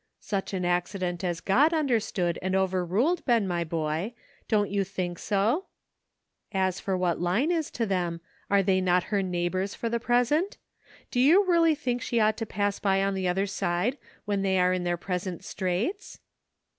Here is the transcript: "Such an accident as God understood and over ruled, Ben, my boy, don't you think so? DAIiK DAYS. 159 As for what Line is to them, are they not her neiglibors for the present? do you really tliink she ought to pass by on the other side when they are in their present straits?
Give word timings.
"Such 0.33 0.51
an 0.55 0.65
accident 0.65 1.23
as 1.23 1.41
God 1.41 1.73
understood 1.75 2.39
and 2.41 2.55
over 2.55 2.83
ruled, 2.83 3.23
Ben, 3.25 3.47
my 3.47 3.63
boy, 3.63 4.15
don't 4.47 4.71
you 4.71 4.83
think 4.83 5.19
so? 5.19 5.65
DAIiK 5.65 6.53
DAYS. 6.53 6.53
159 6.53 6.67
As 6.67 6.79
for 6.79 6.97
what 6.97 7.21
Line 7.21 7.51
is 7.51 7.69
to 7.69 7.85
them, 7.85 8.19
are 8.49 8.63
they 8.63 8.81
not 8.81 9.13
her 9.13 9.21
neiglibors 9.21 9.75
for 9.75 9.89
the 9.89 9.99
present? 9.99 10.57
do 11.11 11.19
you 11.19 11.45
really 11.45 11.75
tliink 11.75 12.01
she 12.01 12.19
ought 12.19 12.37
to 12.37 12.47
pass 12.47 12.79
by 12.79 13.03
on 13.03 13.13
the 13.13 13.27
other 13.27 13.45
side 13.45 13.99
when 14.25 14.41
they 14.41 14.57
are 14.59 14.73
in 14.73 14.85
their 14.85 14.97
present 14.97 15.43
straits? 15.43 16.19